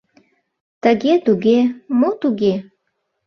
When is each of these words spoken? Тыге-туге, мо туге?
Тыге-туге, 0.81 1.59
мо 1.99 2.09
туге? 2.19 2.53